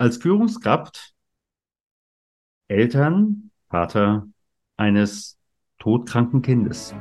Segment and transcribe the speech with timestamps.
[0.00, 1.12] als Führungskraft
[2.68, 4.26] Eltern, Vater
[4.78, 5.38] eines
[5.78, 6.94] todkranken Kindes.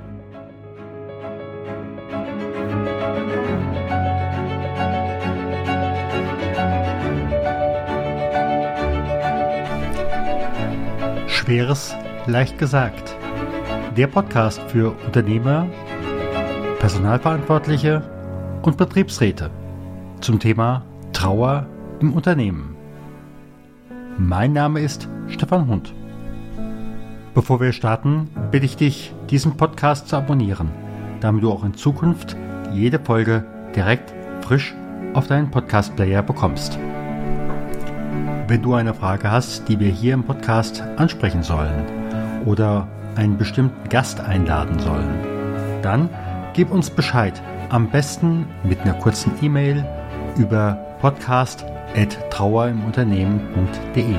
[11.27, 11.95] Schweres
[12.25, 13.15] leicht gesagt.
[13.95, 15.69] Der Podcast für Unternehmer,
[16.79, 19.49] Personalverantwortliche und Betriebsräte
[20.19, 21.65] zum Thema Trauer
[22.01, 22.78] im Unternehmen.
[24.21, 25.93] Mein Name ist Stefan Hund.
[27.33, 30.71] Bevor wir starten, bitte ich dich, diesen Podcast zu abonnieren,
[31.21, 32.35] damit du auch in Zukunft
[32.73, 34.75] jede Folge direkt frisch
[35.13, 36.77] auf deinen Podcast-Player bekommst.
[38.49, 41.85] Wenn du eine Frage hast, die wir hier im Podcast ansprechen sollen
[42.45, 46.09] oder einen bestimmten Gast einladen sollen, dann
[46.53, 47.41] gib uns Bescheid.
[47.69, 49.85] Am besten mit einer kurzen E-Mail
[50.37, 50.77] über
[51.89, 54.15] podcast.trauerimunternehmen.de.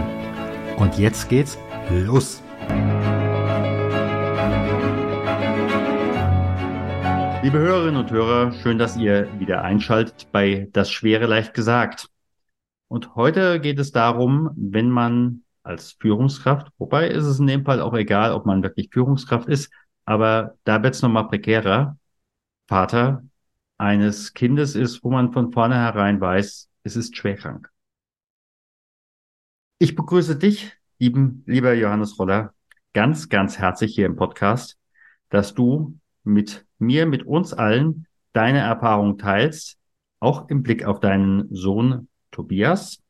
[0.77, 1.59] Und jetzt geht's
[1.91, 2.43] los!
[7.43, 12.09] Liebe Hörerinnen und Hörer, schön, dass ihr wieder einschaltet bei Das Schwere leicht gesagt.
[12.89, 17.81] Und heute geht es darum, wenn man als Führungskraft, wobei ist es in dem Fall
[17.81, 19.73] auch egal, ob man wirklich Führungskraft ist,
[20.05, 21.97] aber da wird es nochmal prekärer,
[22.69, 23.23] Vater
[23.79, 27.71] eines Kindes ist, wo man von vornherein weiß, es ist schwerkrank.
[29.79, 32.55] Ich begrüße dich, lieben, lieber Johannes Roller,
[32.93, 34.79] ganz, ganz herzlich hier im Podcast,
[35.31, 39.79] dass du mit mir, mit uns allen deine Erfahrung teilst,
[40.21, 43.03] auch im Blick auf deinen Sohn Tobias.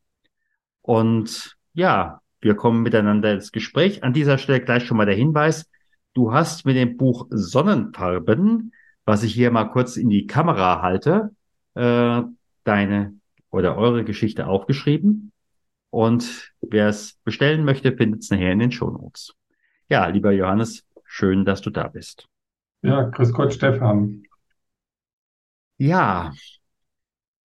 [0.82, 4.02] Und ja, wir kommen miteinander ins Gespräch.
[4.02, 5.68] An dieser Stelle gleich schon mal der Hinweis.
[6.14, 8.72] Du hast mit dem Buch Sonnenfarben,
[9.04, 11.34] was ich hier mal kurz in die Kamera halte,
[11.74, 12.22] äh,
[12.64, 13.19] deine
[13.50, 15.32] oder eure Geschichte aufgeschrieben.
[15.90, 19.34] Und wer es bestellen möchte, findet es nachher in den Shownotes.
[19.88, 22.28] Ja, lieber Johannes, schön, dass du da bist.
[22.82, 24.22] Ja, grüß Gott, Stefan.
[25.78, 26.32] Ja,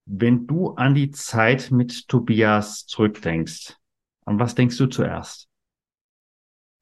[0.06, 3.76] wenn du an die Zeit mit Tobias zurückdenkst,
[4.24, 5.48] an was denkst du zuerst?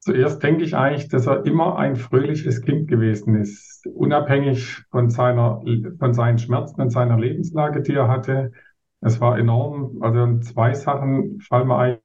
[0.01, 5.63] Zuerst denke ich eigentlich, dass er immer ein fröhliches Kind gewesen ist, unabhängig von seiner,
[5.99, 8.53] von seinen Schmerzen und seiner Lebenslage, die er hatte.
[9.01, 10.03] Es war enorm.
[10.03, 11.99] Also zwei Sachen fallen mir ein.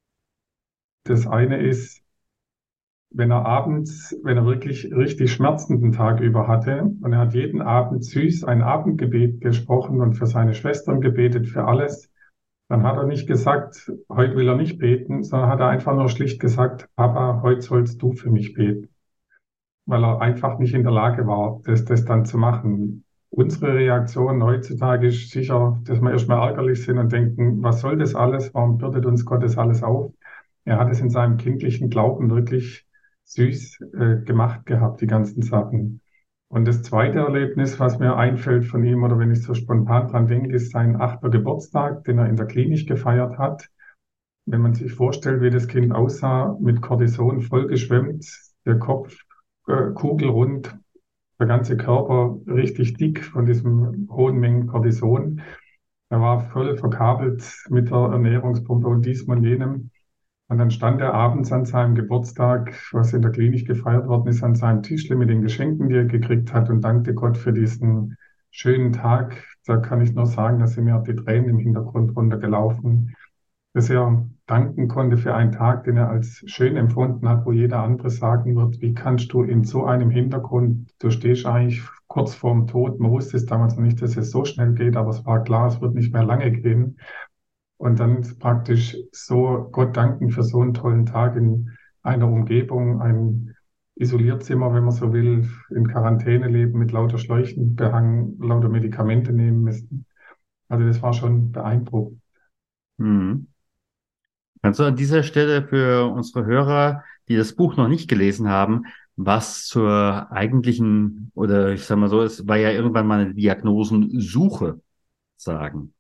[1.06, 2.04] Das eine ist,
[3.12, 7.62] wenn er abends, wenn er wirklich richtig schmerzenden Tag über hatte und er hat jeden
[7.62, 12.12] Abend süß ein Abendgebet gesprochen und für seine Schwestern gebetet, für alles,
[12.68, 16.08] dann hat er nicht gesagt, heute will er nicht beten, sondern hat er einfach nur
[16.08, 18.90] schlicht gesagt, Papa, heute sollst du für mich beten.
[19.88, 23.06] Weil er einfach nicht in der Lage war, das, das dann zu machen.
[23.32, 28.16] Unsere Reaktion heutzutage ist sicher, dass wir erstmal ärgerlich sind und denken, was soll das
[28.16, 28.54] alles?
[28.54, 30.12] Warum bürdet uns Gott das alles auf?
[30.66, 32.88] Er hat es in seinem kindlichen Glauben wirklich
[33.26, 36.02] süß äh, gemacht gehabt, die ganzen Sachen.
[36.48, 40.28] Und das zweite Erlebnis, was mir einfällt von ihm, oder wenn ich so spontan dran
[40.28, 43.70] denke, ist sein achter Geburtstag, den er in der Klinik gefeiert hat.
[44.48, 48.26] Wenn man sich vorstellt, wie das Kind aussah, mit Cortison vollgeschwemmt,
[48.66, 49.16] der Kopf
[49.68, 50.76] äh, kugelrund,
[51.40, 55.42] der ganze Körper richtig dick von diesem hohen Mengen Cortison.
[56.10, 59.92] Er war voll verkabelt mit der Ernährungspumpe und diesem und jenem.
[60.48, 64.44] Und dann stand er abends an seinem Geburtstag, was in der Klinik gefeiert worden ist,
[64.44, 68.18] an seinem Tischle mit den Geschenken, die er gekriegt hat und dankte Gott für diesen
[68.50, 69.46] schönen Tag.
[69.66, 73.16] Da kann ich nur sagen, dass sind mir die Tränen im Hintergrund runtergelaufen,
[73.74, 77.84] dass er danken konnte für einen Tag, den er als schön empfunden hat, wo jeder
[77.84, 82.66] andere sagen wird, wie kannst du in so einem Hintergrund, du stehst eigentlich kurz vorm
[82.66, 85.44] Tod, man wusste es damals noch nicht, dass es so schnell geht, aber es war
[85.44, 86.98] klar, es wird nicht mehr lange gehen.
[87.78, 91.70] Und dann praktisch so Gott danken für so einen tollen Tag in
[92.02, 93.56] einer Umgebung, ein
[93.96, 99.62] Isolierzimmer, wenn man so will, in Quarantäne leben, mit lauter Schläuchen behangen, lauter Medikamente nehmen
[99.62, 100.06] müssen.
[100.70, 102.20] Also das war schon beeindruckend.
[102.98, 103.49] Hm.
[104.62, 108.86] Kannst du an dieser Stelle für unsere Hörer, die das Buch noch nicht gelesen haben,
[109.16, 114.82] was zur eigentlichen, oder ich sag mal so, es war ja irgendwann mal eine Diagnosensuche
[115.38, 115.94] sagen?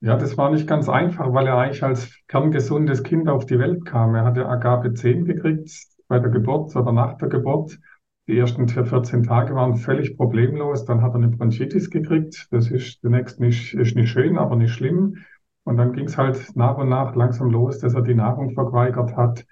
[0.00, 3.84] Ja, das war nicht ganz einfach, weil er eigentlich als kerngesundes Kind auf die Welt
[3.84, 4.14] kam.
[4.16, 5.70] Er hatte Agape 10 gekriegt
[6.08, 7.78] bei der Geburt oder nach der Geburt.
[8.26, 10.84] Die ersten 14 Tage waren völlig problemlos.
[10.84, 12.48] Dann hat er eine Bronchitis gekriegt.
[12.50, 15.18] Das ist zunächst nicht, ist nicht schön, aber nicht schlimm.
[15.64, 19.16] Und dann ging es halt nach und nach langsam los, dass er die Nahrung verweigert
[19.16, 19.44] hat.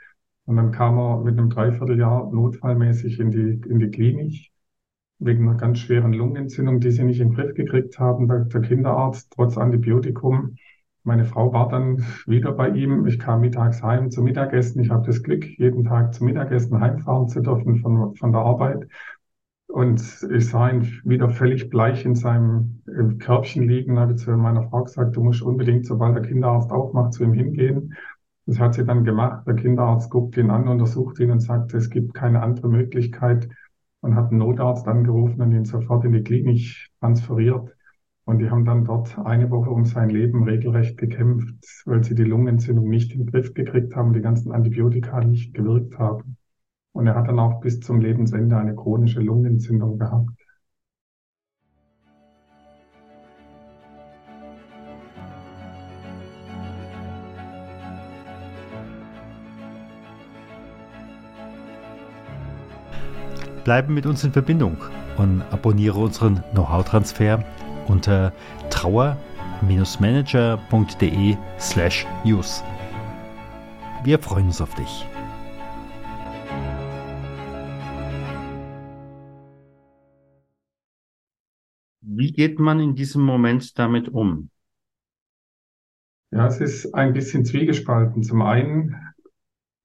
[0.44, 4.50] Und dann kam er mit einem Dreivierteljahr notfallmäßig in die, in die Klinik
[5.20, 8.62] wegen einer ganz schweren Lungenentzündung, die sie nicht in den Griff gekriegt haben, der, der
[8.62, 10.56] Kinderarzt, trotz Antibiotikum.
[11.04, 13.06] Meine Frau war dann wieder bei ihm.
[13.06, 14.82] Ich kam mittags heim zum Mittagessen.
[14.82, 18.88] Ich habe das Glück, jeden Tag zum Mittagessen heimfahren zu dürfen von, von der Arbeit.
[19.72, 22.82] Und ich sah ihn wieder völlig bleich in seinem
[23.18, 23.94] Körbchen liegen.
[23.94, 27.24] Da habe ich zu meiner Frau gesagt, du musst unbedingt, sobald der Kinderarzt aufmacht, zu
[27.24, 27.94] ihm hingehen.
[28.46, 29.46] Das hat sie dann gemacht.
[29.46, 33.48] Der Kinderarzt guckt ihn an, untersucht ihn und sagt, es gibt keine andere Möglichkeit
[34.00, 37.74] und hat einen Notarzt angerufen und ihn sofort in die Klinik transferiert.
[38.24, 42.24] Und die haben dann dort eine Woche um sein Leben regelrecht gekämpft, weil sie die
[42.24, 46.36] Lungenentzündung nicht in den Griff gekriegt haben, die ganzen Antibiotika nicht gewirkt haben.
[46.92, 50.30] Und er hat dann auch bis zum Lebensende eine chronische Lungenentzündung gehabt.
[63.64, 64.78] Bleibe mit uns in Verbindung
[65.16, 67.44] und abonniere unseren Know-how-Transfer
[67.86, 68.32] unter
[68.70, 72.64] trauer-manager.de slash news.
[74.02, 75.06] Wir freuen uns auf dich.
[82.20, 84.50] Wie geht man in diesem Moment damit um?
[86.30, 88.22] Ja, es ist ein bisschen zwiegespalten.
[88.22, 88.94] Zum einen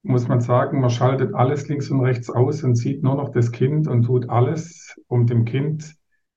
[0.04, 3.54] muss man sagen, man schaltet alles links und rechts aus und sieht nur noch das
[3.54, 5.96] Kind und tut alles, um dem Kind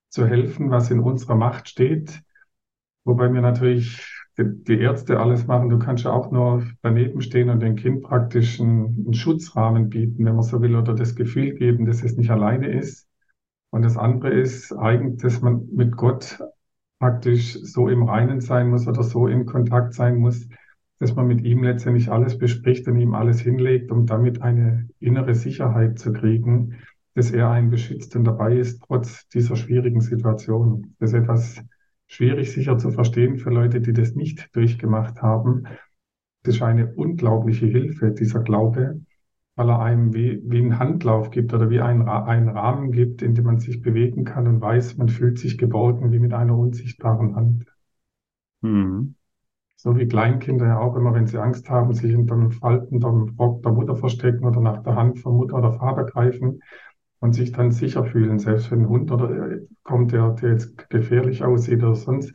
[0.09, 2.23] zu helfen, was in unserer Macht steht.
[3.03, 4.01] Wobei wir natürlich
[4.37, 5.69] die Ärzte alles machen.
[5.69, 10.25] Du kannst ja auch nur daneben stehen und dem Kind praktisch einen, einen Schutzrahmen bieten,
[10.25, 13.08] wenn man so will, oder das Gefühl geben, dass es nicht alleine ist.
[13.71, 16.41] Und das andere ist eigentlich, dass man mit Gott
[16.99, 20.49] praktisch so im Reinen sein muss oder so in Kontakt sein muss,
[20.99, 25.35] dass man mit ihm letztendlich alles bespricht und ihm alles hinlegt, um damit eine innere
[25.35, 26.79] Sicherheit zu kriegen,
[27.15, 30.95] dass er einen beschützt und dabei ist, trotz dieser schwierigen Situation.
[30.99, 31.63] Das ist etwas
[32.07, 35.65] schwierig sicher zu verstehen für Leute, die das nicht durchgemacht haben.
[36.43, 39.01] Das ist eine unglaubliche Hilfe, dieser Glaube,
[39.59, 43.35] weil er einem wie, wie einen Handlauf gibt oder wie einen, einen Rahmen gibt, in
[43.35, 47.35] dem man sich bewegen kann und weiß, man fühlt sich geborgen wie mit einer unsichtbaren
[47.35, 47.67] Hand.
[48.61, 49.17] Mhm.
[49.75, 53.11] So wie Kleinkinder ja auch immer, wenn sie Angst haben, sich hinter dem Falten der
[53.11, 56.63] Rock der Mutter verstecken oder nach der Hand von Mutter oder Vater greifen
[57.19, 60.89] und sich dann sicher fühlen, selbst wenn ein Hund oder äh, kommt, der, der jetzt
[60.89, 62.33] gefährlich aussieht oder sonst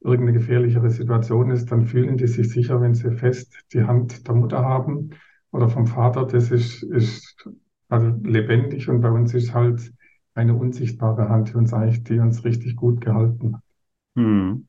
[0.00, 4.36] irgendeine gefährlichere Situation ist, dann fühlen die sich sicher, wenn sie fest die Hand der
[4.36, 5.10] Mutter haben
[5.52, 6.26] oder vom Vater.
[6.26, 7.48] Das ist, ist
[7.88, 9.92] also lebendig und bei uns ist halt
[10.34, 13.62] eine unsichtbare Hand, die uns eigentlich, die uns richtig gut gehalten hat.
[14.16, 14.66] Hm.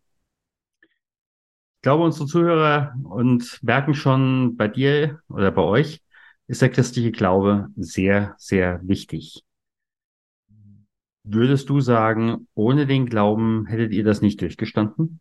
[1.76, 6.02] Ich glaube, unsere Zuhörer und merken schon bei dir oder bei euch,
[6.48, 9.44] ist der christliche Glaube sehr, sehr wichtig.
[11.26, 15.20] Würdest du sagen, ohne den Glauben hättet ihr das nicht durchgestanden?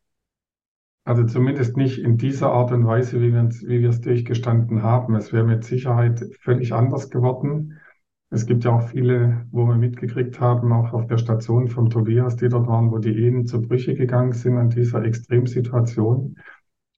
[1.05, 5.17] Also zumindest nicht in dieser Art und Weise, wie wir, wie wir es durchgestanden haben.
[5.17, 7.81] Es wäre mit Sicherheit völlig anders geworden.
[8.31, 12.37] Es gibt ja auch viele, wo wir mitgekriegt haben, auch auf der Station vom Tobias,
[12.37, 16.39] die dort waren, wo die Ehen zu Brüche gegangen sind an dieser Extremsituation.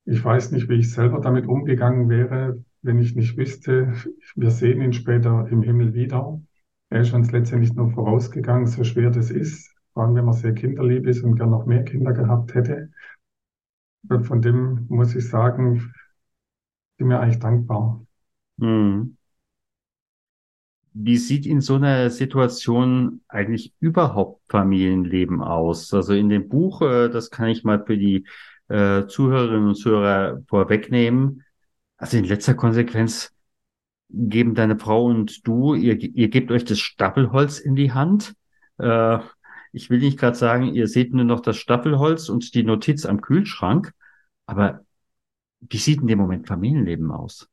[0.05, 3.95] Ich weiß nicht, wie ich selber damit umgegangen wäre, wenn ich nicht wüsste,
[4.37, 6.41] wir sehen ihn später im Himmel wieder.
[6.91, 10.53] Er ist uns letztendlich nur vorausgegangen, so schwer das ist, vor allem wenn man sehr
[10.53, 12.91] kinderlieb ist und gern noch mehr Kinder gehabt hätte.
[14.09, 15.93] Von dem muss ich sagen,
[16.97, 18.05] bin mir eigentlich dankbar.
[18.61, 19.17] Hm.
[20.93, 25.93] Wie sieht in so einer Situation eigentlich überhaupt Familienleben aus?
[25.93, 28.27] Also in dem Buch, äh, das kann ich mal für die
[28.69, 31.43] äh, Zuhörerinnen und Zuhörer vorwegnehmen.
[31.97, 33.35] Also in letzter Konsequenz
[34.09, 38.35] geben deine Frau und du, ihr, ihr gebt euch das Stapelholz in die Hand.
[38.79, 39.19] Äh,
[39.75, 43.21] ich will nicht gerade sagen, ihr seht nur noch das Stapelholz und die Notiz am
[43.21, 43.93] Kühlschrank,
[44.47, 44.81] aber
[45.61, 47.49] wie sieht in dem Moment Familienleben aus?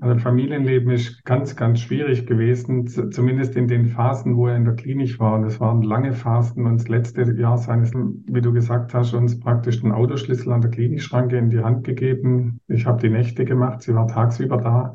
[0.00, 4.74] Also Familienleben ist ganz, ganz schwierig gewesen, zumindest in den Phasen, wo er in der
[4.74, 5.34] Klinik war.
[5.34, 6.66] Und es waren lange Phasen.
[6.66, 10.70] Und das letzte Jahr seines, wie du gesagt hast, uns praktisch den Autoschlüssel an der
[10.70, 12.60] Klinikschranke in die Hand gegeben.
[12.68, 14.94] Ich habe die Nächte gemacht, sie war tagsüber da.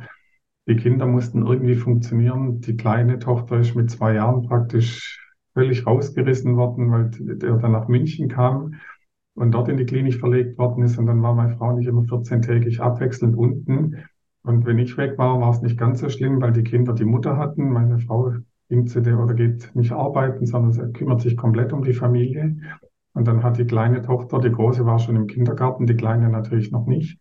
[0.68, 2.60] Die Kinder mussten irgendwie funktionieren.
[2.62, 5.27] Die kleine Tochter ist mit zwei Jahren praktisch
[5.58, 8.76] völlig rausgerissen worden, weil der dann nach München kam
[9.34, 11.00] und dort in die Klinik verlegt worden ist.
[11.00, 13.96] Und dann war meine Frau nicht immer 14-tägig abwechselnd unten.
[14.44, 17.06] Und wenn ich weg war, war es nicht ganz so schlimm, weil die Kinder die
[17.06, 17.72] Mutter hatten.
[17.72, 18.34] Meine Frau
[18.70, 22.58] ging zu der oder geht nicht arbeiten, sondern sie kümmert sich komplett um die Familie.
[23.14, 26.72] Und dann hat die kleine Tochter, die große war schon im Kindergarten, die kleine natürlich
[26.72, 27.20] noch nicht.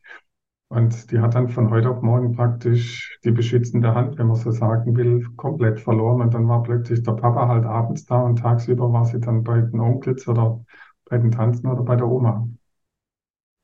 [0.69, 4.51] Und die hat dann von heute auf morgen praktisch die beschützende Hand, wenn man so
[4.51, 6.21] sagen will, komplett verloren.
[6.21, 9.61] Und dann war plötzlich der Papa halt abends da und tagsüber war sie dann bei
[9.61, 10.65] den Onkels oder
[11.09, 12.49] bei den Tanten oder bei der Oma.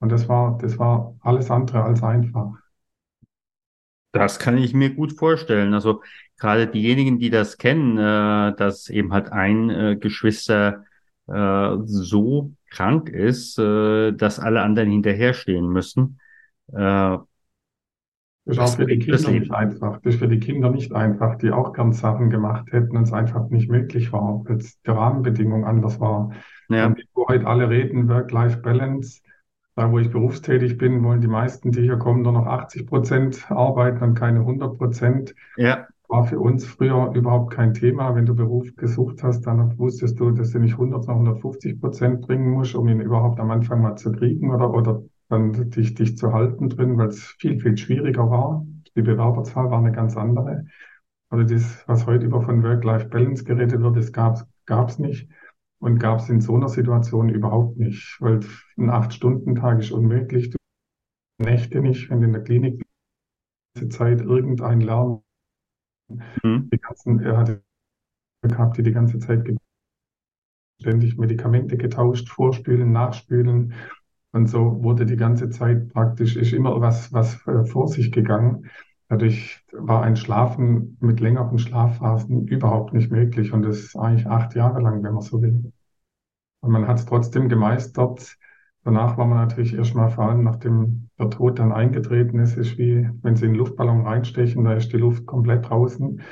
[0.00, 2.52] Und das war, das war alles andere als einfach.
[4.12, 5.72] Das kann ich mir gut vorstellen.
[5.74, 6.02] Also
[6.38, 10.84] gerade diejenigen, die das kennen, äh, dass eben halt ein äh, Geschwister
[11.28, 16.18] äh, so krank ist, äh, dass alle anderen hinterherstehen müssen.
[16.72, 17.18] Äh,
[18.44, 20.00] das ist auch für die Kinder nicht einfach.
[20.00, 23.12] Das ist für die Kinder nicht einfach, die auch gern Sachen gemacht hätten und es
[23.12, 26.34] einfach nicht möglich war, weil die Rahmenbedingungen anders waren.
[26.68, 26.86] Ja.
[26.86, 29.20] Und wo heute alle reden, Work-Life-Balance,
[29.76, 33.50] da wo ich berufstätig bin, wollen die meisten, die hier kommen, nur noch 80 Prozent
[33.50, 35.34] arbeiten und keine 100 Prozent.
[35.56, 35.86] Ja.
[36.08, 38.14] War für uns früher überhaupt kein Thema.
[38.14, 42.22] Wenn du Beruf gesucht hast, dann wusstest du, dass du nicht 100, sondern 150 Prozent
[42.22, 45.02] bringen musst, um ihn überhaupt am Anfang mal zu kriegen oder, oder
[45.32, 48.66] dann dich, dich zu halten drin, weil es viel, viel schwieriger war.
[48.94, 50.66] Die Bewerberzahl war eine ganz andere.
[51.30, 55.28] Also das, was heute über von Work-Life-Balance geredet wird, das gab es nicht
[55.78, 58.40] und gab es in so einer Situation überhaupt nicht, weil
[58.76, 60.50] ein Acht-Stunden-Tag ist unmöglich.
[60.50, 60.58] Du
[61.38, 62.84] Nächte nicht, wenn du in der Klinik
[63.80, 65.22] die Zeit irgendein Lärm,
[66.42, 66.68] mhm.
[66.70, 67.62] die ganzen, er hatte
[68.42, 69.48] gehabt, die die ganze Zeit
[70.80, 73.74] ständig Medikamente getauscht, vorspülen, nachspülen,
[74.32, 78.70] und so wurde die ganze Zeit praktisch, ist immer was, was äh, vor sich gegangen.
[79.08, 83.52] Dadurch war ein Schlafen mit längeren Schlafphasen überhaupt nicht möglich.
[83.52, 85.70] Und das ist eigentlich acht Jahre lang, wenn man so will.
[86.60, 88.38] Und man hat es trotzdem gemeistert.
[88.84, 93.08] Danach war man natürlich erstmal vor allem, nachdem der Tod dann eingetreten ist, ist wie,
[93.20, 96.22] wenn Sie in einen Luftballon reinstechen, da ist die Luft komplett draußen.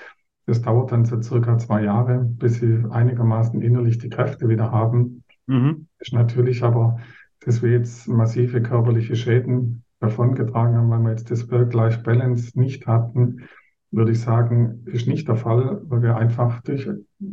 [0.47, 5.23] Das dauert dann so circa zwei Jahre, bis Sie einigermaßen innerlich die Kräfte wieder haben.
[5.47, 5.87] Mhm.
[5.99, 6.99] Ist natürlich aber
[7.40, 13.49] dass wir jetzt massive körperliche Schäden davongetragen haben, weil wir jetzt das Work-Life-Balance nicht hatten,
[13.90, 16.88] würde ich sagen, ist nicht der Fall, weil wir einfach durch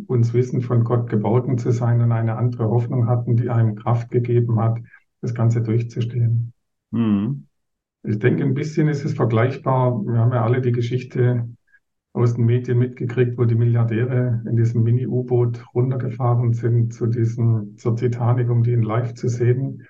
[0.08, 4.10] uns Wissen von Gott geboten zu sein und eine andere Hoffnung hatten, die einem Kraft
[4.10, 4.80] gegeben hat,
[5.22, 6.54] das Ganze durchzustehen.
[6.92, 7.46] Mhm.
[8.04, 10.04] Ich denke, ein bisschen ist es vergleichbar.
[10.06, 11.48] Wir haben ja alle die Geschichte
[12.14, 17.96] aus den Medien mitgekriegt, wo die Milliardäre in diesem Mini-U-Boot runtergefahren sind zu diesem, zur
[17.96, 19.84] Titanic, um die in live zu sehen.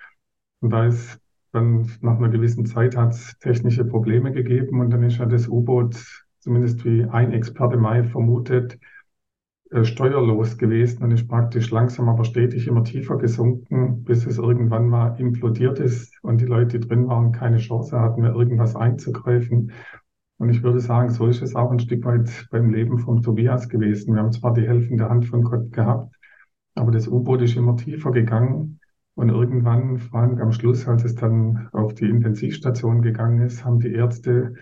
[0.61, 1.19] Und da ist
[1.51, 5.47] dann nach einer gewissen Zeit hat es technische Probleme gegeben und dann ist ja das
[5.47, 5.95] U-Boot,
[6.39, 8.77] zumindest wie ein Experte Mai vermutet,
[9.71, 14.87] äh, steuerlos gewesen und ist praktisch langsam aber stetig immer tiefer gesunken, bis es irgendwann
[14.87, 19.71] mal implodiert ist und die Leute, die drin waren, keine Chance hatten, mehr irgendwas einzugreifen.
[20.37, 23.69] Und ich würde sagen, so ist es auch ein Stück weit beim Leben von Tobias
[23.69, 24.13] gewesen.
[24.13, 26.15] Wir haben zwar die helfende Hand von Gott gehabt,
[26.75, 28.79] aber das U-Boot ist immer tiefer gegangen
[29.17, 33.79] und irgendwann, vor allem am Schluss, als es dann auf die Intensivstation gegangen ist, haben
[33.79, 34.53] die Ärzte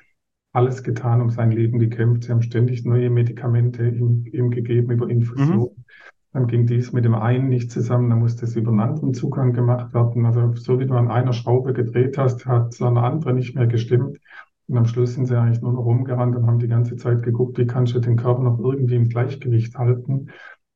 [0.53, 2.23] alles getan, um sein Leben gekämpft.
[2.23, 5.71] Sie haben ständig neue Medikamente ihm, ihm gegeben über Infusion.
[5.75, 5.83] Mhm.
[6.31, 9.51] Dann ging dies mit dem einen nicht zusammen, dann musste es über einen anderen Zugang
[9.51, 10.25] gemacht werden.
[10.25, 13.67] Also so wie du an einer Schraube gedreht hast, hat so eine andere nicht mehr
[13.67, 14.19] gestimmt.
[14.67, 17.57] Und am Schluss sind sie eigentlich nur noch rumgerannt und haben die ganze Zeit geguckt,
[17.57, 20.29] wie kannst du den Körper noch irgendwie im Gleichgewicht halten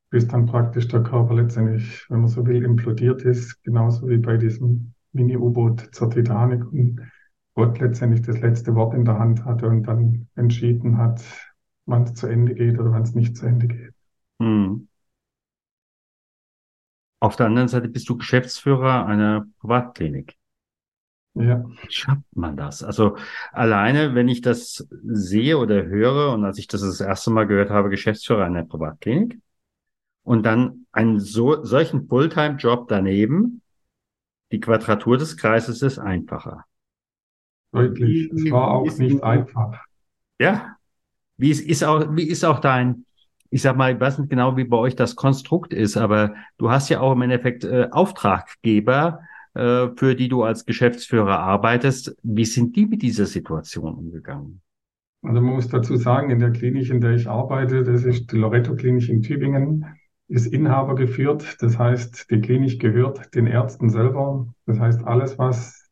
[0.10, 4.38] bis dann praktisch der Körper letztendlich, wenn man so will, implodiert ist, genauso wie bei
[4.38, 7.02] diesem Mini-U-Boot zur Titanic und
[7.56, 11.22] Gott letztendlich das letzte Wort in der Hand hatte und dann entschieden hat,
[11.86, 13.94] wann es zu Ende geht oder wann es nicht zu Ende geht.
[14.42, 14.88] Hm.
[17.22, 20.38] Auf der anderen Seite bist du Geschäftsführer einer Privatklinik.
[21.36, 21.64] Ja.
[21.66, 22.84] Wie schafft man das?
[22.84, 23.18] Also
[23.52, 27.70] alleine, wenn ich das sehe oder höre und als ich das das erste Mal gehört
[27.70, 29.40] habe, Geschäftsführer einer Privatklinik,
[30.24, 33.62] und dann einen so, solchen Fulltime-Job daneben,
[34.52, 36.66] die Quadratur des Kreises ist einfacher.
[37.72, 38.32] Deutlich.
[38.32, 39.80] Es war auch ist, nicht einfach.
[40.40, 40.76] Ja.
[41.38, 43.06] Wie ist, ist auch, wie ist auch dein,
[43.50, 46.70] ich sag mal, ich weiß nicht genau, wie bei euch das Konstrukt ist, aber du
[46.70, 49.22] hast ja auch im Endeffekt äh, Auftraggeber,
[49.54, 52.16] äh, für die du als Geschäftsführer arbeitest.
[52.24, 54.62] Wie sind die mit dieser Situation umgegangen?
[55.22, 58.38] Also man muss dazu sagen, in der Klinik, in der ich arbeite, das ist die
[58.38, 59.86] Loretto Klinik in Tübingen,
[60.30, 61.58] ist Inhaber geführt.
[61.60, 64.48] Das heißt, die Klinik gehört den Ärzten selber.
[64.66, 65.90] Das heißt, alles, was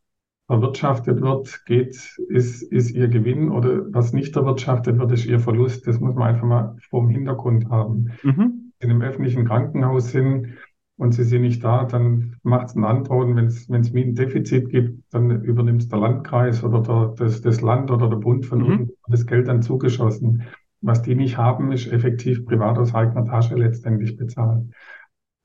[0.48, 5.88] erwirtschaftet wird, geht, ist, ist ihr Gewinn oder was nicht erwirtschaftet wird, ist ihr Verlust.
[5.88, 8.12] Das muss man einfach mal vom Hintergrund haben.
[8.24, 8.72] Mhm.
[8.80, 10.54] In einem öffentlichen Krankenhaus sind
[10.98, 13.36] und sie sind nicht da, dann macht es einen Antrag.
[13.36, 17.62] Wenn es wenn es Mietendefizit gibt, dann übernimmt es der Landkreis oder der, das, das
[17.62, 18.66] Land oder der Bund von mhm.
[18.66, 20.44] unten das Geld dann zugeschossen.
[20.82, 24.66] Was die nicht haben, ist effektiv privat aus eigener Tasche letztendlich bezahlt.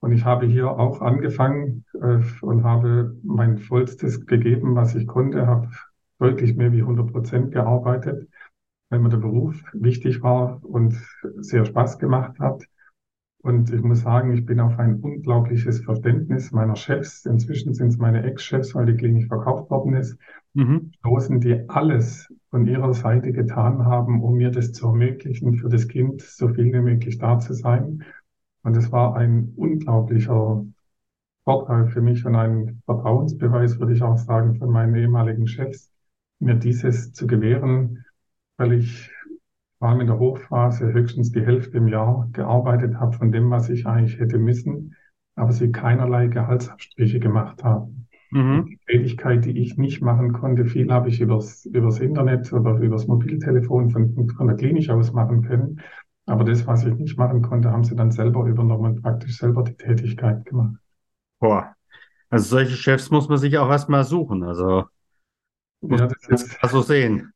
[0.01, 5.47] Und ich habe hier auch angefangen äh, und habe mein Vollstes gegeben, was ich konnte,
[5.47, 5.71] habe
[6.19, 8.29] deutlich mehr wie 100 Prozent gearbeitet,
[8.91, 10.95] weil mir der Beruf wichtig war und
[11.39, 12.65] sehr Spaß gemacht hat.
[13.43, 17.99] Und ich muss sagen, ich bin auf ein unglaubliches Verständnis meiner Chefs, inzwischen sind es
[17.99, 20.17] meine Ex-Chefs, weil die Klinik verkauft worden ist,
[20.55, 20.93] mhm.
[21.01, 25.89] stoßen, die alles von ihrer Seite getan haben, um mir das zu ermöglichen, für das
[25.89, 28.05] Kind so viel wie möglich da zu sein.
[28.63, 30.63] Und es war ein unglaublicher
[31.45, 35.91] Vorteil für mich und ein Vertrauensbeweis, würde ich auch sagen, von meinen ehemaligen Chefs,
[36.41, 38.05] mir dieses zu gewähren,
[38.59, 39.11] weil ich
[39.79, 43.71] vor allem in der Hochphase höchstens die Hälfte im Jahr gearbeitet habe von dem, was
[43.71, 44.95] ich eigentlich hätte müssen,
[45.37, 48.02] aber sie keinerlei Gehaltsabstriche gemacht haben.
[48.33, 48.65] Mhm.
[48.65, 53.07] Die Tätigkeit, die ich nicht machen konnte, viel habe ich übers, übers Internet oder übers
[53.07, 55.83] Mobiltelefon von, von der Klinik aus machen können.
[56.25, 59.63] Aber das, was ich nicht machen konnte, haben sie dann selber übernommen und praktisch selber
[59.65, 60.77] die Tätigkeit gemacht.
[61.41, 61.75] Boah.
[62.31, 64.43] Also solche Chefs muss man sich auch erstmal suchen.
[64.45, 64.85] Also
[65.83, 67.33] muss ja, das ist so sehen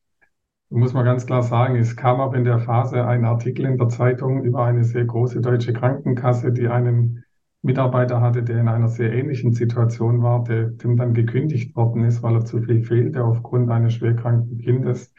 [0.69, 3.89] muss man ganz klar sagen, es kam auch in der Phase ein Artikel in der
[3.89, 7.25] Zeitung über eine sehr große deutsche Krankenkasse, die einen
[7.67, 12.23] Mitarbeiter hatte, der in einer sehr ähnlichen Situation war, der, dem dann gekündigt worden ist,
[12.23, 15.13] weil er zu viel fehlte aufgrund eines schwerkranken Kindes.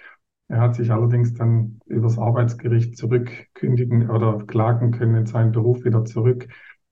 [0.47, 6.05] Er hat sich allerdings dann übers Arbeitsgericht zurückkündigen oder klagen können in seinen Beruf wieder
[6.05, 6.47] zurück.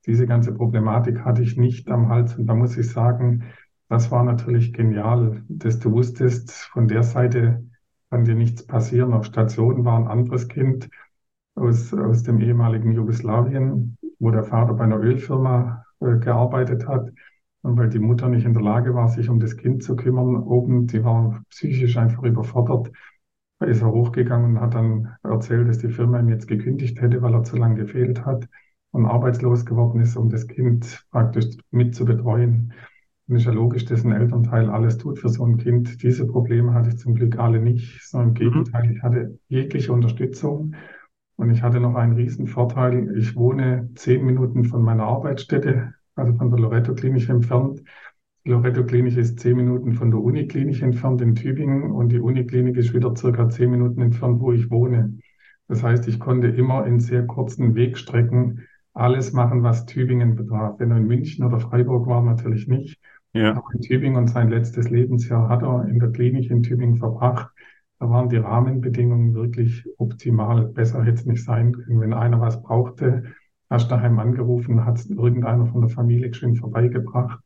[0.05, 3.45] Diese ganze Problematik hatte ich nicht am Hals und da muss ich sagen,
[3.87, 7.63] das war natürlich genial, dass du wusstest, von der Seite
[8.09, 9.13] kann dir nichts passieren.
[9.13, 10.89] Auf Station war ein anderes Kind
[11.55, 17.09] aus, aus dem ehemaligen Jugoslawien, wo der Vater bei einer Ölfirma äh, gearbeitet hat.
[17.61, 20.35] Und weil die Mutter nicht in der Lage war, sich um das Kind zu kümmern,
[20.35, 22.91] oben, die war psychisch einfach überfordert,
[23.59, 27.33] ist er hochgegangen und hat dann erzählt, dass die Firma ihm jetzt gekündigt hätte, weil
[27.33, 28.47] er zu lange gefehlt hat
[28.91, 32.73] und arbeitslos geworden ist, um das Kind praktisch mit zu betreuen.
[33.27, 36.03] Und ist ja logisch, dass ein Elternteil alles tut für so ein Kind.
[36.03, 38.51] Diese Probleme hatte ich zum Glück alle nicht, sondern im mhm.
[38.51, 40.75] Gegenteil, ich hatte jegliche Unterstützung.
[41.37, 43.15] Und ich hatte noch einen riesen Vorteil.
[43.17, 47.83] Ich wohne zehn Minuten von meiner Arbeitsstätte, also von der Loretto-Klinik entfernt.
[48.45, 52.93] Die Loretto-Klinik ist zehn Minuten von der Uniklinik entfernt in Tübingen und die Uniklinik ist
[52.93, 55.17] wieder circa zehn Minuten entfernt, wo ich wohne.
[55.67, 58.61] Das heißt, ich konnte immer in sehr kurzen Wegstrecken
[58.93, 60.79] alles machen, was Tübingen betraf.
[60.79, 62.99] Wenn er in München oder Freiburg war, natürlich nicht.
[63.33, 63.61] Ja.
[63.73, 67.49] in Tübingen und sein letztes Lebensjahr hat er in der Klinik in Tübingen verbracht.
[67.99, 70.65] Da waren die Rahmenbedingungen wirklich optimal.
[70.65, 72.01] Besser hätte es nicht sein können.
[72.01, 73.23] Wenn einer was brauchte,
[73.69, 77.39] hast du daheim angerufen, hat es irgendeiner von der Familie schön vorbeigebracht.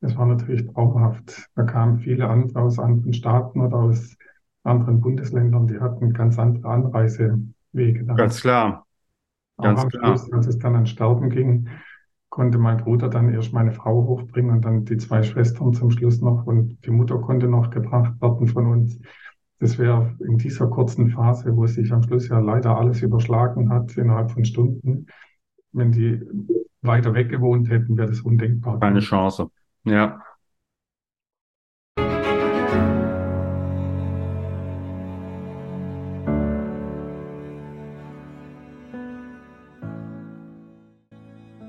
[0.00, 1.48] Das war natürlich traumhaft.
[1.54, 4.16] Da kamen viele andere aus anderen Staaten oder aus
[4.62, 8.04] anderen Bundesländern, die hatten ganz andere Anreisewege.
[8.14, 8.86] Ganz klar.
[9.60, 10.16] Ganz Aber am klar.
[10.16, 11.68] Schluss, als es dann an Sterben ging,
[12.30, 16.20] konnte mein Bruder dann erst meine Frau hochbringen und dann die zwei Schwestern zum Schluss
[16.20, 18.98] noch und die Mutter konnte noch gebracht werden von uns.
[19.60, 23.94] Das wäre in dieser kurzen Phase, wo sich am Schluss ja leider alles überschlagen hat,
[23.98, 25.06] innerhalb von Stunden.
[25.72, 26.22] Wenn die
[26.80, 28.80] weiter weg gewohnt hätten, wäre das undenkbar.
[28.80, 29.50] Keine Chance.
[29.84, 30.22] Ja.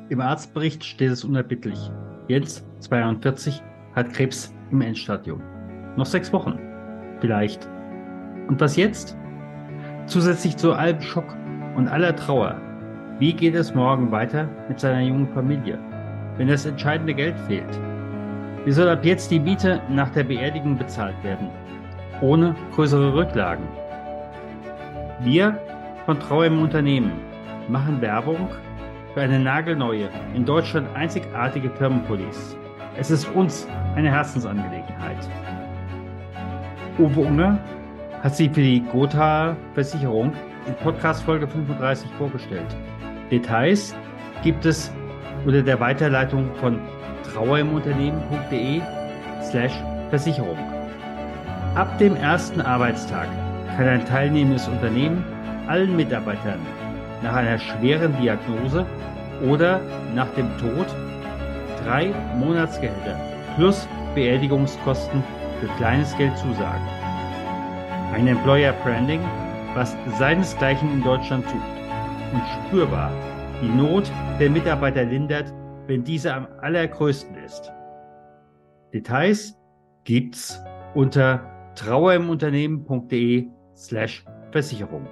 [0.08, 1.92] Im Arztbericht steht es unerbittlich.
[2.30, 3.62] Jens, 42,
[3.96, 5.42] hat Krebs im Endstadium.
[5.98, 6.58] Noch sechs Wochen.
[7.20, 7.70] Vielleicht.
[8.52, 9.18] Und was jetzt?
[10.08, 11.38] Zusätzlich zu allem Schock
[11.78, 12.58] und aller Trauer.
[13.18, 15.80] Wie geht es morgen weiter mit seiner jungen Familie,
[16.36, 17.80] wenn das entscheidende Geld fehlt?
[18.66, 21.48] Wie soll ab jetzt die Miete nach der Beerdigung bezahlt werden?
[22.20, 23.64] Ohne größere Rücklagen.
[25.22, 25.58] Wir
[26.06, 27.14] von Trauer im Unternehmen
[27.70, 28.50] machen Werbung
[29.14, 32.58] für eine nagelneue, in Deutschland einzigartige Firmenpolice.
[32.98, 35.30] Es ist uns eine Herzensangelegenheit.
[37.00, 37.58] Uwe Unger
[38.24, 40.34] hat sie für die Gotha Versicherung
[40.68, 42.76] in Podcast Folge 35 vorgestellt.
[43.32, 43.96] Details
[44.44, 44.92] gibt es
[45.46, 46.80] unter der Weiterleitung von
[47.34, 48.82] trauerimunternehmen.de
[49.42, 49.74] slash
[50.10, 50.58] Versicherung.
[51.76, 53.28] Ab dem ersten Arbeitstag
[53.76, 55.24] kann ein teilnehmendes Unternehmen
[55.68, 56.60] allen Mitarbeitern
[57.24, 58.86] nach einer schweren Diagnose
[59.48, 59.80] oder
[60.14, 60.88] nach dem Tod
[61.84, 63.20] drei Monatsgehälter
[63.56, 65.24] plus Beerdigungskosten
[65.60, 67.01] für kleines Geld zusagen.
[68.12, 69.22] Ein Employer Branding,
[69.74, 71.56] was seinesgleichen in Deutschland sucht
[72.34, 73.10] und spürbar
[73.62, 75.54] die Not der Mitarbeiter lindert,
[75.88, 77.72] wenn diese am allergrößten ist.
[78.94, 79.58] Details
[80.04, 80.62] gibt's
[80.94, 81.42] unter
[81.76, 85.08] trauerimunternehmen.de slash Versicherung.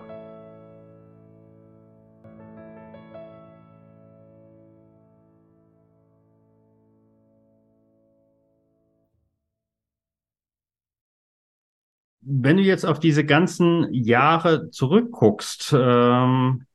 [12.32, 16.66] Wenn du jetzt auf diese ganzen Jahre zurückguckst, ähm,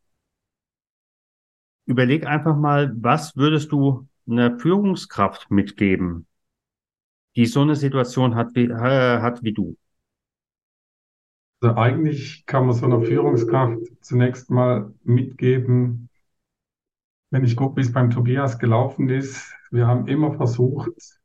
[1.86, 6.26] überleg einfach mal, was würdest du einer Führungskraft mitgeben,
[7.36, 9.76] die so eine Situation hat wie, äh, hat wie du?
[11.60, 16.08] Also eigentlich kann man so einer Führungskraft zunächst mal mitgeben,
[17.30, 21.20] wenn ich gucke, wie es beim Tobias gelaufen ist, wir haben immer versucht,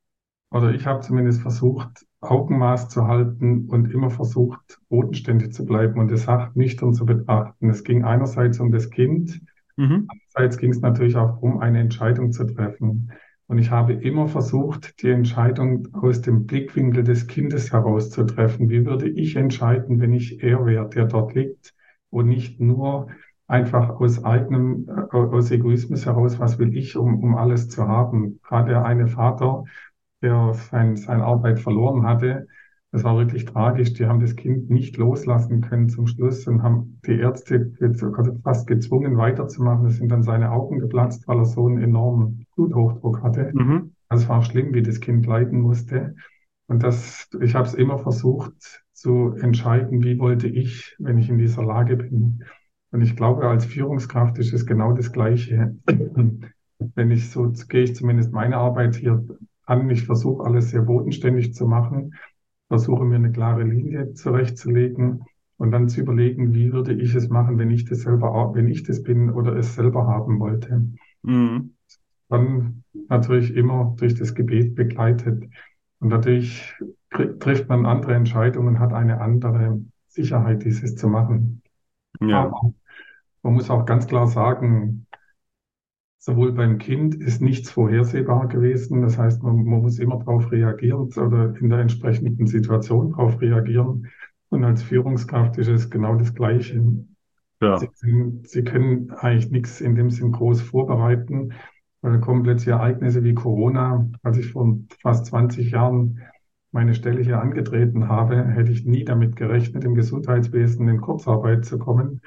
[0.52, 6.12] oder ich habe zumindest versucht, Augenmaß zu halten und immer versucht, bodenständig zu bleiben und
[6.12, 7.70] die Sache nüchtern zu betrachten.
[7.70, 9.42] Es ging einerseits um das Kind,
[9.78, 10.08] mhm.
[10.10, 13.12] andererseits ging es natürlich auch darum, eine Entscheidung zu treffen.
[13.48, 18.70] Und ich habe immer versucht, die Entscheidung aus dem Blickwinkel des Kindes herauszutreffen.
[18.70, 21.74] Wie würde ich entscheiden, wenn ich er wäre, der dort liegt
[22.12, 23.08] und nicht nur
[23.48, 28.40] einfach aus eigenem, äh, aus Egoismus heraus, was will ich, um, um alles zu haben.
[28.44, 29.64] Gerade der eine Vater,
[30.22, 32.48] der sein, seine Arbeit verloren hatte.
[32.92, 33.94] Das war wirklich tragisch.
[33.94, 37.72] Die haben das Kind nicht loslassen können zum Schluss und haben die Ärzte
[38.44, 39.86] fast gezwungen weiterzumachen.
[39.86, 43.52] Es sind dann seine Augen geplatzt, weil er so einen enormen Bluthochdruck hatte.
[43.54, 43.94] Mhm.
[44.08, 46.16] Also es war schlimm, wie das Kind leiden musste.
[46.68, 51.38] Und das, ich habe es immer versucht zu entscheiden, wie wollte ich, wenn ich in
[51.38, 52.44] dieser Lage bin.
[52.92, 55.76] Und ich glaube, als Führungskraft ist es genau das Gleiche.
[56.96, 59.26] Wenn ich so, gehe ich zumindest meine Arbeit hier
[59.70, 59.90] an.
[59.90, 62.16] Ich versuche alles sehr bodenständig zu machen,
[62.68, 65.24] versuche mir eine klare Linie zurechtzulegen
[65.58, 68.84] und dann zu überlegen, wie würde ich es machen, wenn ich das selber, wenn ich
[68.84, 70.90] das bin oder es selber haben wollte.
[71.24, 71.74] Mhm.
[72.30, 75.44] Dann natürlich immer durch das Gebet begleitet.
[76.00, 76.76] Und dadurch
[77.10, 81.62] trifft man andere Entscheidungen, hat eine andere Sicherheit, dieses zu machen.
[82.22, 82.46] Ja.
[82.46, 82.74] Aber
[83.44, 85.08] man muss auch ganz klar sagen,
[86.20, 89.02] sowohl beim Kind ist nichts vorhersehbar gewesen.
[89.02, 94.08] Das heißt, man, man muss immer darauf reagieren oder in der entsprechenden Situation darauf reagieren.
[94.50, 96.84] Und als Führungskraft ist es genau das Gleiche.
[97.62, 97.78] Ja.
[97.78, 101.54] Sie, können, Sie können eigentlich nichts in dem Sinn groß vorbereiten,
[102.02, 104.10] weil da kommen plötzlich Ereignisse wie Corona.
[104.22, 106.20] Als ich vor fast 20 Jahren
[106.72, 111.80] meine Stelle hier angetreten habe, hätte ich nie damit gerechnet, im Gesundheitswesen in Kurzarbeit zu
[111.80, 112.22] kommen.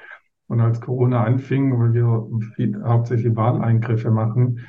[0.52, 4.60] Und als Corona anfing, weil wir viel, hauptsächlich Wahleingriffe machen,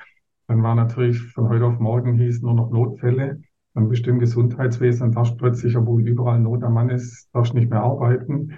[0.47, 3.41] dann war natürlich von heute auf morgen hieß nur noch Notfälle.
[3.73, 7.81] Dann im Gesundheitswesen und darfst plötzlich, obwohl überall Not am Mann ist, darfst nicht mehr
[7.81, 8.53] arbeiten.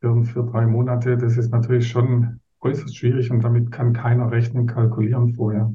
[0.00, 4.68] Für, für drei Monate, das ist natürlich schon äußerst schwierig und damit kann keiner rechnen,
[4.68, 5.74] kalkulieren vorher.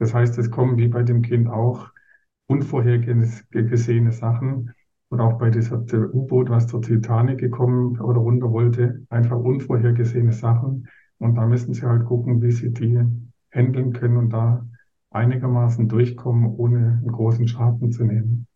[0.00, 1.90] Das heißt, es kommen wie bei dem Kind auch
[2.48, 4.74] unvorhergesehene Sachen.
[5.10, 10.88] Und auch bei dieser U-Boot, was zur Titanic gekommen oder runter wollte, einfach unvorhergesehene Sachen.
[11.18, 13.00] Und da müssen sie halt gucken, wie sie die
[13.52, 14.64] handeln können und da
[15.10, 18.46] einigermaßen durchkommen, ohne einen großen Schaden zu nehmen.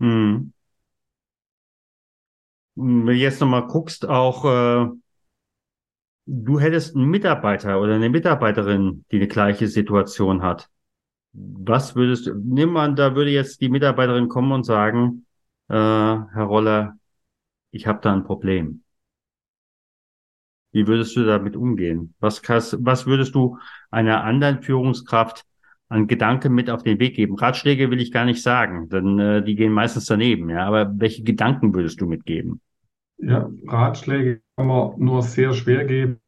[0.00, 0.52] Hm.
[2.76, 4.88] Wenn du jetzt nochmal guckst, auch äh,
[6.26, 10.68] du hättest einen Mitarbeiter oder eine Mitarbeiterin, die eine gleiche Situation hat.
[11.32, 15.23] Was würdest du, nimm an, da würde jetzt die Mitarbeiterin kommen und sagen,
[15.68, 16.98] äh, Herr Roller,
[17.70, 18.84] ich habe da ein Problem.
[20.72, 22.14] Wie würdest du damit umgehen?
[22.18, 23.58] Was, was würdest du
[23.90, 25.44] einer anderen Führungskraft
[25.88, 27.36] an Gedanken mit auf den Weg geben?
[27.36, 30.50] Ratschläge will ich gar nicht sagen, denn äh, die gehen meistens daneben.
[30.50, 32.60] Ja, aber welche Gedanken würdest du mitgeben?
[33.18, 36.20] Ja, Ratschläge kann man nur sehr schwer geben,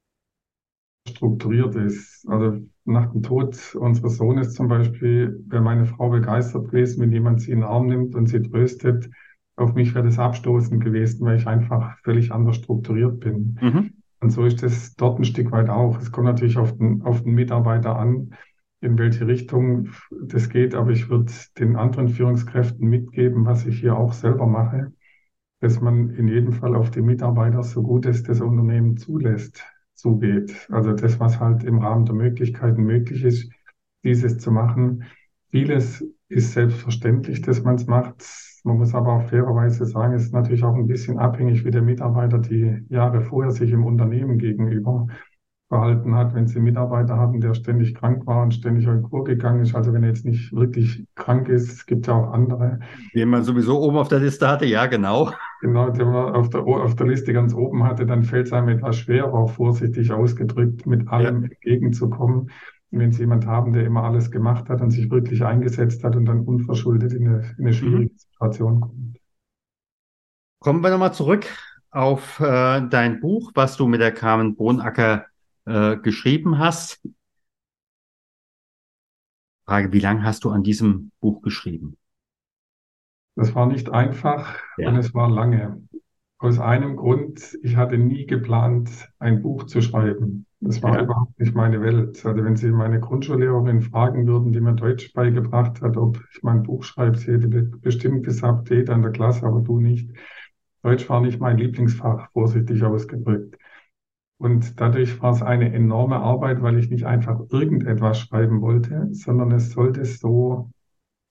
[1.08, 2.24] strukturiert ist.
[2.28, 7.40] Also nach dem Tod unseres Sohnes zum Beispiel wäre meine Frau begeistert gewesen, wenn jemand
[7.40, 9.10] sie in den Arm nimmt und sie tröstet
[9.56, 13.58] auf mich wäre das abstoßend gewesen, weil ich einfach völlig anders strukturiert bin.
[13.60, 13.92] Mhm.
[14.20, 15.98] Und so ist es dort ein Stück weit auch.
[15.98, 18.34] Es kommt natürlich auf den, auf den Mitarbeiter an,
[18.80, 19.88] in welche Richtung
[20.22, 24.92] das geht, aber ich würde den anderen Führungskräften mitgeben, was ich hier auch selber mache,
[25.60, 29.64] dass man in jedem Fall auf die Mitarbeiter so gut es das Unternehmen zulässt,
[29.94, 30.68] zugeht.
[30.70, 33.50] Also das, was halt im Rahmen der Möglichkeiten möglich ist,
[34.04, 35.04] dieses zu machen.
[35.50, 38.24] Vieles ist selbstverständlich, dass man es macht.
[38.64, 41.82] Man muss aber auch fairerweise sagen, es ist natürlich auch ein bisschen abhängig, wie der
[41.82, 45.06] Mitarbeiter die Jahre vorher sich im Unternehmen gegenüber
[45.68, 46.34] verhalten hat.
[46.34, 49.74] Wenn Sie einen Mitarbeiter hatten, der ständig krank war und ständig in Kur gegangen ist,
[49.74, 52.80] also wenn er jetzt nicht wirklich krank ist, es gibt ja auch andere.
[53.14, 55.32] Den man sowieso oben auf der Liste hatte, ja, genau.
[55.60, 58.68] Genau, den man auf der, auf der Liste ganz oben hatte, dann fällt es einem
[58.68, 61.48] etwas schwer, auch vorsichtig ausgedrückt, mit allem ja.
[61.50, 62.50] entgegenzukommen
[62.90, 66.26] wenn Sie jemand haben, der immer alles gemacht hat und sich wirklich eingesetzt hat und
[66.26, 67.72] dann unverschuldet in eine, in eine mhm.
[67.72, 68.18] schwierige mhm.
[68.18, 69.18] Situation kommt.
[70.60, 71.46] Kommen wir nochmal zurück
[71.90, 75.26] auf äh, dein Buch, was du mit der Carmen Bohnacker
[75.64, 77.06] äh, geschrieben hast.
[79.66, 81.96] Frage, wie lange hast du an diesem Buch geschrieben?
[83.34, 84.88] Das war nicht einfach ja.
[84.88, 85.82] und es war lange.
[86.38, 90.46] Aus einem Grund, ich hatte nie geplant, ein Buch zu schreiben.
[90.60, 91.02] Das war Ja.
[91.02, 92.24] überhaupt nicht meine Welt.
[92.26, 96.62] Also wenn Sie meine Grundschullehrerin fragen würden, die mir Deutsch beigebracht hat, ob ich mein
[96.62, 100.10] Buch schreibe, sie hätte be- bestimmt gesagt, jeder in der Klasse, aber du nicht.
[100.82, 103.56] Deutsch war nicht mein Lieblingsfach, vorsichtig ausgedrückt.
[104.38, 109.52] Und dadurch war es eine enorme Arbeit, weil ich nicht einfach irgendetwas schreiben wollte, sondern
[109.52, 110.70] es sollte so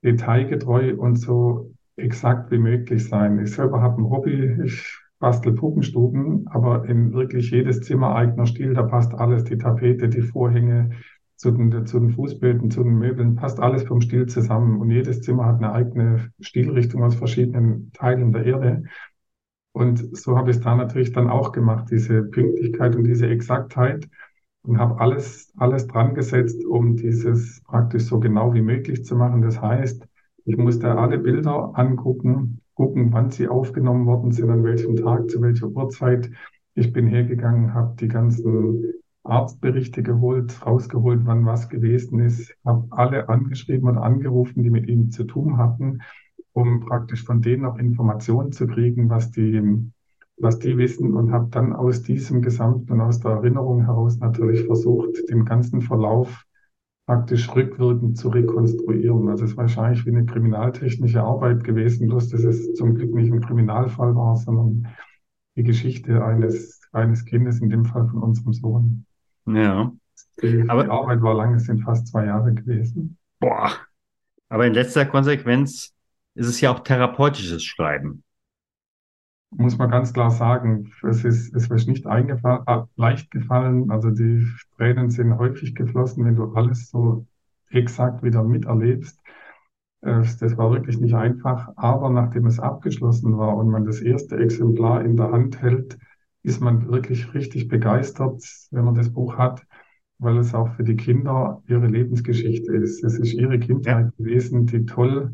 [0.03, 3.39] detailgetreu und so exakt wie möglich sein.
[3.39, 8.73] Ich selber habe ein Hobby, ich bastel Puppenstuben, aber in wirklich jedes Zimmer eigener Stil,
[8.73, 10.91] da passt alles, die Tapete, die Vorhänge,
[11.35, 14.79] zu den, zu den Fußböden, zu den Möbeln, passt alles vom Stil zusammen.
[14.79, 18.83] Und jedes Zimmer hat eine eigene Stilrichtung aus verschiedenen Teilen der Erde.
[19.73, 24.07] Und so habe ich es da natürlich dann auch gemacht, diese Pünktlichkeit und diese Exaktheit
[24.61, 29.41] und habe alles, alles dran gesetzt, um dieses praktisch so genau wie möglich zu machen.
[29.41, 30.07] Das heißt,
[30.45, 35.41] ich musste alle Bilder angucken, gucken, wann sie aufgenommen worden sind, an welchem Tag, zu
[35.41, 36.29] welcher Uhrzeit.
[36.75, 43.27] Ich bin hergegangen, habe die ganzen Arztberichte geholt, rausgeholt, wann was gewesen ist, habe alle
[43.27, 46.01] angeschrieben und angerufen, die mit ihm zu tun hatten,
[46.53, 49.89] um praktisch von denen noch Informationen zu kriegen, was die,
[50.37, 54.65] was die wissen und habe dann aus diesem Gesamten und aus der Erinnerung heraus natürlich
[54.65, 56.44] versucht, den ganzen Verlauf
[57.05, 59.29] praktisch rückwirkend zu rekonstruieren.
[59.29, 63.31] Also es ist wahrscheinlich wie eine kriminaltechnische Arbeit gewesen, bloß dass es zum Glück nicht
[63.31, 64.87] ein Kriminalfall war, sondern
[65.55, 69.05] die Geschichte eines, eines Kindes, in dem Fall von unserem Sohn.
[69.47, 69.91] Ja.
[70.41, 73.17] Die, die Aber- Arbeit war lang, es sind fast zwei Jahre gewesen.
[73.39, 73.71] Boah.
[74.49, 75.93] Aber in letzter Konsequenz
[76.33, 78.23] ist es ja auch therapeutisches Schreiben.
[79.57, 83.91] Muss man ganz klar sagen, es ist, es ist nicht eingefallen, äh, leicht gefallen.
[83.91, 87.25] Also die Tränen sind häufig geflossen, wenn du alles so
[87.69, 89.19] exakt wieder miterlebst.
[90.01, 91.69] Äh, Das war wirklich nicht einfach.
[91.75, 95.97] Aber nachdem es abgeschlossen war und man das erste Exemplar in der Hand hält,
[96.43, 98.41] ist man wirklich richtig begeistert,
[98.71, 99.65] wenn man das Buch hat,
[100.19, 103.03] weil es auch für die Kinder ihre Lebensgeschichte ist.
[103.03, 105.33] Es ist ihre Kindheit gewesen, die toll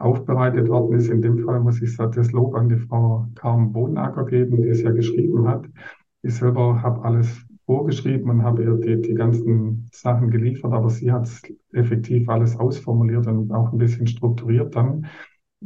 [0.00, 1.08] aufbereitet worden ist.
[1.08, 4.82] In dem Fall muss ich das Lob an die Frau Carmen Bodenacker geben, die es
[4.82, 5.66] ja geschrieben hat.
[6.22, 11.12] Ich selber habe alles vorgeschrieben und habe ihr die, die ganzen Sachen geliefert, aber sie
[11.12, 11.30] hat
[11.72, 15.06] effektiv alles ausformuliert und auch ein bisschen strukturiert dann.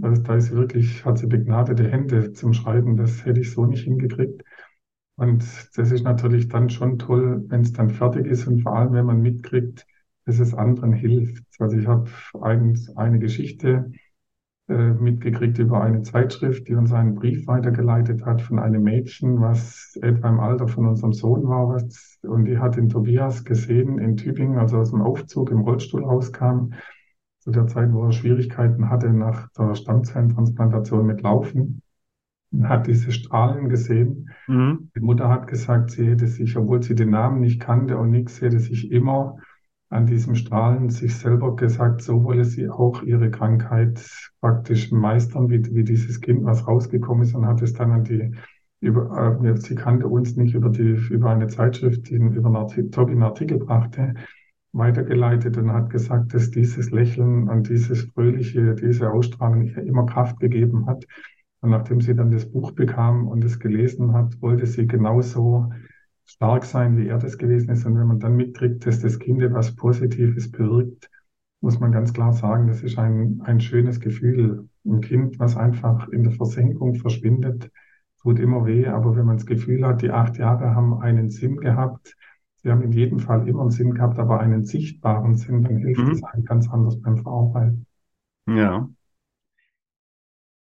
[0.03, 2.97] Also da ist sie wirklich, hat sie begnadete Hände zum Schreiben.
[2.97, 4.43] Das hätte ich so nicht hingekriegt.
[5.17, 5.45] Und
[5.77, 9.07] das ist natürlich dann schon toll, wenn es dann fertig ist und vor allem, wenn
[9.07, 9.87] man mitkriegt,
[10.27, 11.45] dass es anderen hilft.
[11.61, 12.11] Also ich habe
[12.43, 13.93] ein, eine Geschichte
[14.67, 20.29] mitgekriegt über eine Zeitschrift, die uns einen Brief weitergeleitet hat von einem Mädchen, was etwa
[20.31, 21.69] im Alter von unserem Sohn war.
[21.69, 26.05] Was, und die hat den Tobias gesehen in Tübingen, also aus dem Aufzug im Rollstuhl
[26.05, 26.73] rauskam,
[27.41, 31.83] zu der Zeit, wo er Schwierigkeiten hatte nach der Stammzellentransplantation mit Laufen.
[32.51, 34.31] Und hat diese Strahlen gesehen.
[34.47, 34.91] Mhm.
[34.95, 38.41] Die Mutter hat gesagt, sie hätte sich, obwohl sie den Namen nicht kannte und nichts,
[38.41, 39.39] hätte sich immer
[39.91, 44.05] an diesem Strahlen sich selber gesagt, so wolle sie auch ihre Krankheit
[44.41, 48.33] praktisch meistern, wie, wie dieses Kind, was rausgekommen ist und hat es dann an die,
[48.81, 52.91] über, äh, sie kannte uns nicht über die, über eine Zeitschrift, die über einen Artikel,
[52.91, 54.15] Tobi einen Artikel brachte,
[54.73, 60.41] weitergeleitet und hat gesagt, dass dieses Lächeln und dieses Fröhliche, diese Ausstrahlung ihr immer Kraft
[60.41, 61.07] gegeben hat.
[61.61, 65.71] Und nachdem sie dann das Buch bekam und es gelesen hat, wollte sie genauso
[66.25, 67.85] stark sein, wie er das gewesen ist.
[67.87, 71.11] Und wenn man dann mitkriegt, dass das Kind etwas Positives bewirkt,
[71.61, 74.69] muss man ganz klar sagen, das ist ein, ein schönes Gefühl.
[74.85, 77.71] Ein Kind, was einfach in der Versenkung verschwindet,
[78.23, 78.87] tut immer weh.
[78.87, 82.17] Aber wenn man das Gefühl hat, die acht Jahre haben einen Sinn gehabt,
[82.57, 86.01] sie haben in jedem Fall immer einen Sinn gehabt, aber einen sichtbaren Sinn, dann hilft
[86.01, 86.13] Mhm.
[86.13, 87.87] es einem ganz anders beim Verarbeiten.
[88.47, 88.89] Ja.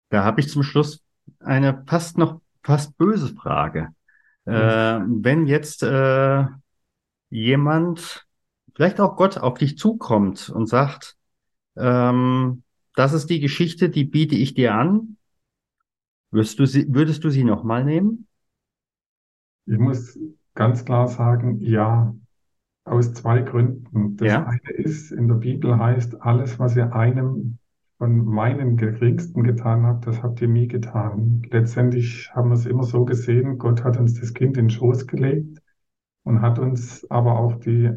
[0.10, 1.04] Da habe ich zum Schluss
[1.40, 3.94] eine fast noch fast böse Frage.
[4.46, 6.46] Äh, wenn jetzt äh,
[7.30, 8.26] jemand,
[8.76, 11.16] vielleicht auch Gott, auf dich zukommt und sagt,
[11.78, 12.64] ähm,
[12.96, 15.18] das ist die Geschichte, die biete ich dir an,
[16.32, 18.28] würdest du sie, würdest du sie nochmal nehmen?
[19.68, 20.18] Ich muss
[20.56, 22.16] ganz klar sagen, ja,
[22.86, 24.18] aus zwei Gründen.
[24.18, 24.46] Das Ja.
[24.48, 27.60] eine ist, in der Bibel heißt, alles, was ihr einem
[27.98, 31.44] von meinen Geringsten getan habt, das habt ihr mir getan.
[31.52, 35.08] Letztendlich haben wir es immer so gesehen, Gott hat uns das Kind in den Schoß
[35.08, 35.62] gelegt
[36.24, 37.92] und hat uns aber auch die,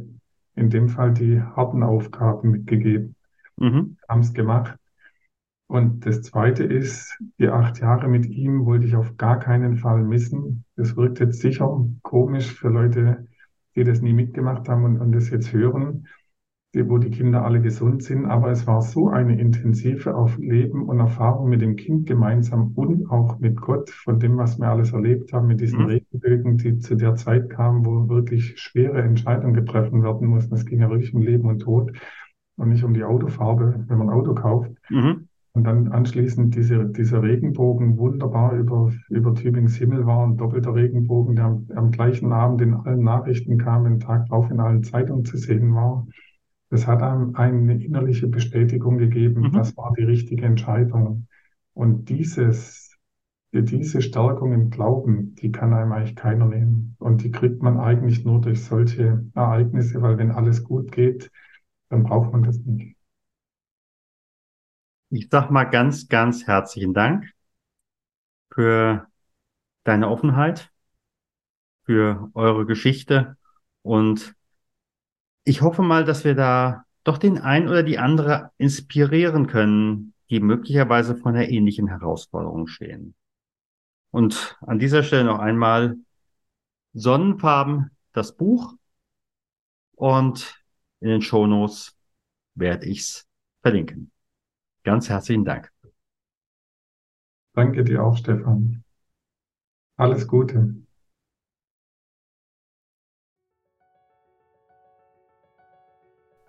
[0.54, 3.16] in dem Fall die harten Aufgaben mitgegeben
[3.58, 3.96] Mhm.
[4.08, 4.78] haben es gemacht.
[5.66, 10.02] Und das Zweite ist, die acht Jahre mit ihm wollte ich auf gar keinen Fall
[10.02, 10.64] missen.
[10.76, 13.28] Das wirkt jetzt sicher komisch für Leute,
[13.76, 16.06] die das nie mitgemacht haben und, und das jetzt hören.
[16.74, 18.26] Wo die Kinder alle gesund sind.
[18.26, 23.10] Aber es war so eine intensive auf Leben und Erfahrung mit dem Kind gemeinsam und
[23.10, 25.86] auch mit Gott, von dem, was wir alles erlebt haben, mit diesen Mhm.
[25.86, 30.54] Regenbögen, die zu der Zeit kamen, wo wirklich schwere Entscheidungen getroffen werden mussten.
[30.54, 31.92] Es ging ja wirklich um Leben und Tod
[32.56, 34.72] und nicht um die Autofarbe, wenn man ein Auto kauft.
[34.90, 35.28] Mhm.
[35.52, 41.34] Und dann anschließend diese, dieser Regenbogen wunderbar über, über Tübingens Himmel war, ein doppelter Regenbogen,
[41.36, 45.24] der am, am gleichen Abend in allen Nachrichten kam, den Tag drauf in allen Zeitungen
[45.24, 46.06] zu sehen war.
[46.70, 49.52] Das hat einem eine innerliche Bestätigung gegeben, Mhm.
[49.52, 51.26] das war die richtige Entscheidung.
[51.74, 52.96] Und dieses,
[53.52, 56.96] diese Stärkung im Glauben, die kann einem eigentlich keiner nehmen.
[56.98, 61.30] Und die kriegt man eigentlich nur durch solche Ereignisse, weil wenn alles gut geht,
[61.90, 62.96] dann braucht man das nicht.
[65.10, 67.30] Ich sag mal ganz, ganz herzlichen Dank
[68.52, 69.08] für
[69.84, 70.72] deine Offenheit,
[71.84, 73.36] für eure Geschichte
[73.82, 74.34] und
[75.48, 80.40] ich hoffe mal, dass wir da doch den ein oder die andere inspirieren können, die
[80.40, 83.14] möglicherweise vor einer ähnlichen Herausforderung stehen.
[84.10, 85.96] Und an dieser Stelle noch einmal
[86.92, 88.74] Sonnenfarben, das Buch
[89.94, 90.62] und
[91.00, 91.96] in den Shownotes
[92.54, 93.26] werde ich's
[93.62, 94.10] verlinken.
[94.84, 95.72] Ganz herzlichen Dank.
[97.54, 98.84] Danke dir auch, Stefan.
[99.96, 100.74] Alles Gute.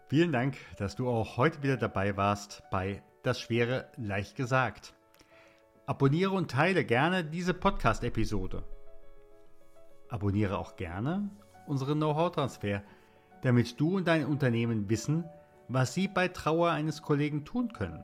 [0.10, 4.95] Vielen Dank, dass du auch heute wieder dabei warst bei Das Schwere leicht gesagt.
[5.86, 8.63] Abonniere und teile gerne diese Podcast-Episode.
[10.10, 11.30] Abonniere auch gerne
[11.67, 12.82] unseren Know-how-Transfer,
[13.43, 15.26] damit du und dein Unternehmen wissen,
[15.67, 18.04] was sie bei Trauer eines Kollegen tun können.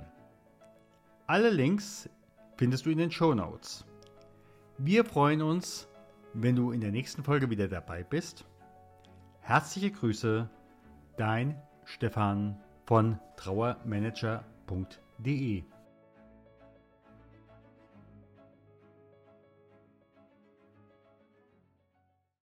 [1.25, 2.07] Alle Links
[2.55, 3.83] findest du in den Show Notes.
[4.77, 5.87] Wir freuen uns,
[6.35, 8.45] wenn du in der nächsten Folge wieder dabei bist.
[9.41, 10.47] Herzliche Grüße,
[11.17, 15.63] dein Stefan von trauermanager.de